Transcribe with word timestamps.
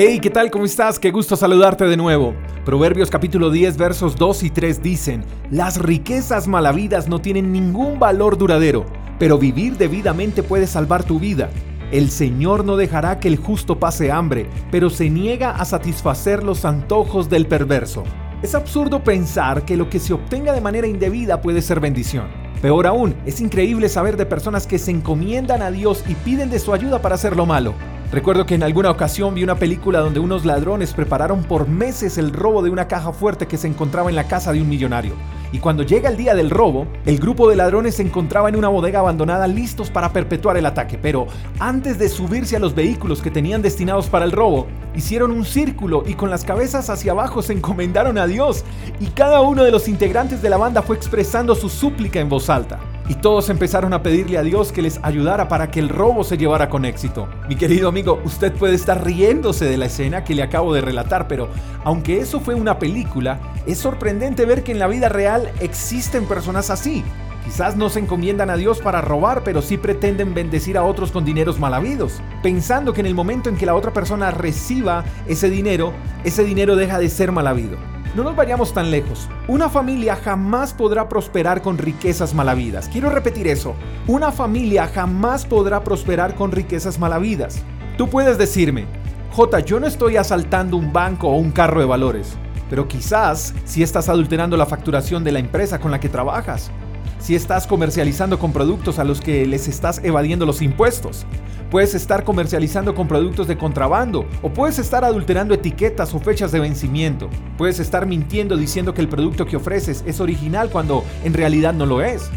Hey, 0.00 0.20
¿qué 0.20 0.30
tal? 0.30 0.48
¿Cómo 0.52 0.64
estás? 0.64 0.96
Qué 0.96 1.10
gusto 1.10 1.34
saludarte 1.34 1.84
de 1.86 1.96
nuevo. 1.96 2.32
Proverbios 2.64 3.10
capítulo 3.10 3.50
10 3.50 3.76
versos 3.76 4.14
2 4.14 4.44
y 4.44 4.50
3 4.50 4.80
dicen, 4.80 5.24
Las 5.50 5.76
riquezas 5.76 6.46
malavidas 6.46 7.08
no 7.08 7.18
tienen 7.20 7.50
ningún 7.50 7.98
valor 7.98 8.38
duradero, 8.38 8.86
pero 9.18 9.38
vivir 9.38 9.76
debidamente 9.76 10.44
puede 10.44 10.68
salvar 10.68 11.02
tu 11.02 11.18
vida. 11.18 11.50
El 11.90 12.12
Señor 12.12 12.64
no 12.64 12.76
dejará 12.76 13.18
que 13.18 13.26
el 13.26 13.38
justo 13.38 13.80
pase 13.80 14.12
hambre, 14.12 14.46
pero 14.70 14.88
se 14.88 15.10
niega 15.10 15.50
a 15.50 15.64
satisfacer 15.64 16.44
los 16.44 16.64
antojos 16.64 17.28
del 17.28 17.48
perverso. 17.48 18.04
Es 18.40 18.54
absurdo 18.54 19.02
pensar 19.02 19.64
que 19.64 19.76
lo 19.76 19.90
que 19.90 19.98
se 19.98 20.12
obtenga 20.12 20.52
de 20.52 20.60
manera 20.60 20.86
indebida 20.86 21.42
puede 21.42 21.60
ser 21.60 21.80
bendición. 21.80 22.28
Peor 22.62 22.86
aún, 22.86 23.16
es 23.26 23.40
increíble 23.40 23.88
saber 23.88 24.16
de 24.16 24.26
personas 24.26 24.68
que 24.68 24.78
se 24.78 24.92
encomiendan 24.92 25.60
a 25.60 25.72
Dios 25.72 26.04
y 26.06 26.14
piden 26.14 26.50
de 26.50 26.60
su 26.60 26.72
ayuda 26.72 27.02
para 27.02 27.16
hacer 27.16 27.36
lo 27.36 27.46
malo. 27.46 27.74
Recuerdo 28.10 28.46
que 28.46 28.54
en 28.54 28.62
alguna 28.62 28.90
ocasión 28.90 29.34
vi 29.34 29.44
una 29.44 29.56
película 29.56 30.00
donde 30.00 30.18
unos 30.18 30.46
ladrones 30.46 30.94
prepararon 30.94 31.44
por 31.44 31.68
meses 31.68 32.16
el 32.16 32.32
robo 32.32 32.62
de 32.62 32.70
una 32.70 32.88
caja 32.88 33.12
fuerte 33.12 33.46
que 33.46 33.58
se 33.58 33.68
encontraba 33.68 34.08
en 34.08 34.16
la 34.16 34.26
casa 34.26 34.50
de 34.50 34.62
un 34.62 34.68
millonario. 34.68 35.12
Y 35.52 35.58
cuando 35.58 35.82
llega 35.82 36.08
el 36.08 36.16
día 36.16 36.34
del 36.34 36.48
robo, 36.48 36.86
el 37.04 37.18
grupo 37.18 37.50
de 37.50 37.56
ladrones 37.56 37.96
se 37.96 38.02
encontraba 38.02 38.48
en 38.48 38.56
una 38.56 38.68
bodega 38.68 39.00
abandonada 39.00 39.46
listos 39.46 39.90
para 39.90 40.10
perpetuar 40.10 40.56
el 40.56 40.64
ataque. 40.64 40.96
Pero 40.96 41.26
antes 41.58 41.98
de 41.98 42.08
subirse 42.08 42.56
a 42.56 42.60
los 42.60 42.74
vehículos 42.74 43.20
que 43.20 43.30
tenían 43.30 43.60
destinados 43.60 44.06
para 44.06 44.24
el 44.24 44.32
robo, 44.32 44.68
hicieron 44.96 45.30
un 45.30 45.44
círculo 45.44 46.02
y 46.06 46.14
con 46.14 46.30
las 46.30 46.44
cabezas 46.44 46.88
hacia 46.88 47.12
abajo 47.12 47.42
se 47.42 47.52
encomendaron 47.52 48.16
a 48.16 48.26
Dios. 48.26 48.64
Y 49.00 49.08
cada 49.08 49.42
uno 49.42 49.64
de 49.64 49.70
los 49.70 49.86
integrantes 49.86 50.40
de 50.40 50.48
la 50.48 50.56
banda 50.56 50.80
fue 50.80 50.96
expresando 50.96 51.54
su 51.54 51.68
súplica 51.68 52.20
en 52.20 52.30
voz 52.30 52.48
alta 52.48 52.78
y 53.08 53.14
todos 53.14 53.48
empezaron 53.48 53.94
a 53.94 54.02
pedirle 54.02 54.38
a 54.38 54.42
Dios 54.42 54.70
que 54.70 54.82
les 54.82 55.00
ayudara 55.02 55.48
para 55.48 55.70
que 55.70 55.80
el 55.80 55.88
robo 55.88 56.24
se 56.24 56.36
llevara 56.36 56.68
con 56.68 56.84
éxito. 56.84 57.28
Mi 57.48 57.56
querido 57.56 57.88
amigo, 57.88 58.20
usted 58.24 58.52
puede 58.52 58.74
estar 58.74 59.04
riéndose 59.04 59.64
de 59.64 59.78
la 59.78 59.86
escena 59.86 60.24
que 60.24 60.34
le 60.34 60.42
acabo 60.42 60.74
de 60.74 60.82
relatar, 60.82 61.26
pero 61.26 61.48
aunque 61.84 62.20
eso 62.20 62.40
fue 62.40 62.54
una 62.54 62.78
película, 62.78 63.40
es 63.66 63.78
sorprendente 63.78 64.44
ver 64.44 64.62
que 64.62 64.72
en 64.72 64.78
la 64.78 64.88
vida 64.88 65.08
real 65.08 65.50
existen 65.60 66.26
personas 66.26 66.70
así. 66.70 67.02
Quizás 67.44 67.76
no 67.76 67.88
se 67.88 68.00
encomiendan 68.00 68.50
a 68.50 68.56
Dios 68.56 68.80
para 68.80 69.00
robar, 69.00 69.42
pero 69.42 69.62
sí 69.62 69.78
pretenden 69.78 70.34
bendecir 70.34 70.76
a 70.76 70.84
otros 70.84 71.10
con 71.10 71.24
dineros 71.24 71.58
mal 71.58 71.72
habidos, 71.72 72.20
pensando 72.42 72.92
que 72.92 73.00
en 73.00 73.06
el 73.06 73.14
momento 73.14 73.48
en 73.48 73.56
que 73.56 73.64
la 73.64 73.74
otra 73.74 73.94
persona 73.94 74.30
reciba 74.30 75.02
ese 75.26 75.48
dinero, 75.48 75.94
ese 76.24 76.44
dinero 76.44 76.76
deja 76.76 76.98
de 76.98 77.08
ser 77.08 77.32
mal 77.32 77.46
habido. 77.46 77.78
No 78.14 78.24
nos 78.24 78.34
vayamos 78.34 78.72
tan 78.72 78.90
lejos. 78.90 79.28
Una 79.48 79.68
familia 79.68 80.16
jamás 80.16 80.72
podrá 80.72 81.08
prosperar 81.08 81.62
con 81.62 81.78
riquezas 81.78 82.34
malavidas. 82.34 82.88
Quiero 82.88 83.10
repetir 83.10 83.46
eso. 83.46 83.74
Una 84.06 84.32
familia 84.32 84.88
jamás 84.88 85.44
podrá 85.44 85.84
prosperar 85.84 86.34
con 86.34 86.50
riquezas 86.50 86.98
malavidas. 86.98 87.62
Tú 87.96 88.08
puedes 88.08 88.38
decirme, 88.38 88.86
J, 89.32 89.60
yo 89.60 89.78
no 89.78 89.86
estoy 89.86 90.16
asaltando 90.16 90.76
un 90.76 90.92
banco 90.92 91.28
o 91.28 91.36
un 91.36 91.52
carro 91.52 91.80
de 91.80 91.86
valores, 91.86 92.36
pero 92.70 92.88
quizás 92.88 93.54
si 93.64 93.82
estás 93.82 94.08
adulterando 94.08 94.56
la 94.56 94.66
facturación 94.66 95.22
de 95.22 95.32
la 95.32 95.38
empresa 95.38 95.78
con 95.78 95.90
la 95.90 96.00
que 96.00 96.08
trabajas 96.08 96.70
si 97.18 97.34
estás 97.34 97.66
comercializando 97.66 98.38
con 98.38 98.52
productos 98.52 98.98
a 98.98 99.04
los 99.04 99.20
que 99.20 99.46
les 99.46 99.68
estás 99.68 100.00
evadiendo 100.04 100.46
los 100.46 100.62
impuestos. 100.62 101.26
Puedes 101.70 101.94
estar 101.94 102.24
comercializando 102.24 102.94
con 102.94 103.08
productos 103.08 103.46
de 103.46 103.58
contrabando 103.58 104.26
o 104.42 104.50
puedes 104.50 104.78
estar 104.78 105.04
adulterando 105.04 105.52
etiquetas 105.52 106.14
o 106.14 106.18
fechas 106.20 106.50
de 106.50 106.60
vencimiento. 106.60 107.28
Puedes 107.58 107.78
estar 107.78 108.06
mintiendo 108.06 108.56
diciendo 108.56 108.94
que 108.94 109.02
el 109.02 109.08
producto 109.08 109.44
que 109.44 109.56
ofreces 109.56 110.02
es 110.06 110.20
original 110.20 110.70
cuando 110.70 111.04
en 111.24 111.34
realidad 111.34 111.74
no 111.74 111.84
lo 111.84 112.00
es. 112.00 112.30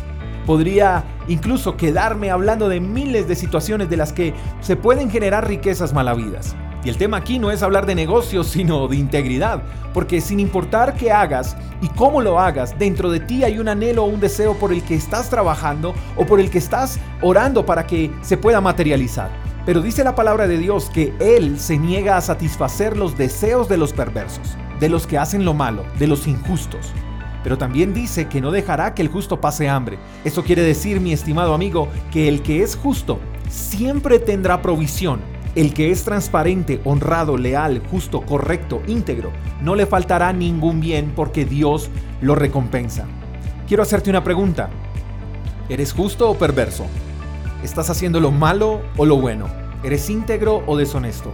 Podría 0.46 1.06
incluso 1.28 1.78
quedarme 1.78 2.30
hablando 2.30 2.68
de 2.68 2.82
miles 2.82 3.28
de 3.28 3.36
situaciones 3.36 3.90
de 3.90 3.98
las 3.98 4.12
que 4.12 4.34
se 4.60 4.76
pueden 4.76 5.10
generar 5.10 5.48
riquezas 5.48 5.94
malavidas. 5.94 6.56
Y 6.84 6.90
el 6.90 6.98
tema 6.98 7.18
aquí 7.18 7.38
no 7.38 7.52
es 7.52 7.62
hablar 7.62 7.86
de 7.86 7.94
negocios, 7.94 8.48
sino 8.48 8.88
de 8.88 8.96
integridad, 8.96 9.62
porque 9.94 10.20
sin 10.20 10.40
importar 10.40 10.96
qué 10.96 11.12
hagas 11.12 11.56
y 11.80 11.88
cómo 11.90 12.22
lo 12.22 12.40
hagas, 12.40 12.78
dentro 12.80 13.12
de 13.12 13.20
ti 13.20 13.44
hay 13.44 13.60
un 13.60 13.68
anhelo 13.68 14.04
o 14.04 14.08
un 14.08 14.20
deseo 14.20 14.56
por 14.56 14.74
el 14.74 14.82
que 14.84 14.96
estás 14.96 15.30
trabajando 15.30 15.94
o 16.16 16.26
por 16.26 16.40
el 16.40 16.50
que 16.50 16.58
estás 16.58 17.00
orando 17.22 17.66
para 17.68 17.86
que 17.86 18.12
se 18.22 18.36
pueda 18.36 18.62
materializar. 18.62 19.30
Pero 19.64 19.82
dice 19.82 20.04
la 20.04 20.16
palabra 20.16 20.48
de 20.48 20.58
Dios 20.58 20.90
que 20.90 21.14
Él 21.20 21.60
se 21.60 21.78
niega 21.78 22.18
a 22.18 22.22
satisfacer 22.22 22.98
los 22.98 23.16
deseos 23.16 23.70
de 23.70 23.78
los 23.78 23.94
perversos, 23.94 24.58
de 24.80 24.90
los 24.90 25.06
que 25.06 25.20
hacen 25.20 25.46
lo 25.46 25.54
malo, 25.54 25.86
de 26.00 26.08
los 26.08 26.26
injustos. 26.26 26.92
Pero 27.44 27.60
también 27.60 27.94
dice 27.94 28.28
que 28.28 28.42
no 28.42 28.50
dejará 28.50 28.96
que 28.96 29.04
el 29.04 29.08
justo 29.08 29.40
pase 29.40 29.70
hambre. 29.70 30.00
Eso 30.26 30.44
quiere 30.44 30.64
decir, 30.64 31.00
mi 31.00 31.14
estimado 31.14 31.54
amigo, 31.54 31.90
que 32.12 32.28
el 32.28 32.42
que 32.42 32.64
es 32.64 32.76
justo 32.76 33.20
siempre 33.50 34.18
tendrá 34.18 34.64
provisión 34.64 35.22
el 35.56 35.74
que 35.74 35.92
es 35.92 36.04
transparente, 36.04 36.80
honrado, 36.86 37.38
leal, 37.38 37.82
justo, 37.92 38.22
correcto, 38.22 38.82
íntegro, 38.88 39.32
no 39.62 39.76
le 39.76 39.86
faltará 39.86 40.32
ningún 40.32 40.80
bien 40.80 41.12
porque 41.16 41.46
Dios 41.46 41.90
lo 42.22 42.36
recompensa. 42.36 43.06
Quiero 43.68 43.84
hacerte 43.84 44.10
una 44.10 44.24
pregunta. 44.24 44.70
¿Eres 45.68 45.94
justo 45.94 46.30
o 46.30 46.38
perverso? 46.38 46.86
¿Estás 47.64 47.90
haciendo 47.90 48.20
lo 48.20 48.32
malo 48.32 48.82
o 48.98 49.06
lo 49.06 49.18
bueno? 49.18 49.48
¿Eres 49.84 50.10
íntegro 50.10 50.64
o 50.68 50.78
deshonesto? 50.78 51.32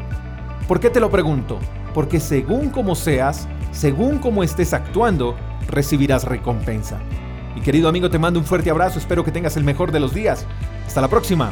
¿Por 0.67 0.79
qué 0.79 0.89
te 0.89 0.99
lo 0.99 1.09
pregunto? 1.09 1.59
Porque 1.93 2.19
según 2.19 2.69
como 2.69 2.95
seas, 2.95 3.47
según 3.71 4.17
como 4.19 4.43
estés 4.43 4.73
actuando, 4.73 5.35
recibirás 5.67 6.23
recompensa. 6.23 6.99
Mi 7.55 7.61
querido 7.61 7.89
amigo, 7.89 8.09
te 8.09 8.19
mando 8.19 8.39
un 8.39 8.45
fuerte 8.45 8.69
abrazo, 8.69 8.99
espero 8.99 9.23
que 9.23 9.31
tengas 9.31 9.57
el 9.57 9.63
mejor 9.63 9.91
de 9.91 9.99
los 9.99 10.13
días. 10.13 10.45
Hasta 10.85 11.01
la 11.01 11.07
próxima. 11.07 11.51